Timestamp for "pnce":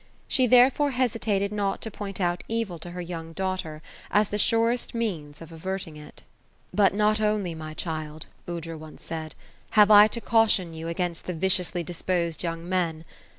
8.79-8.99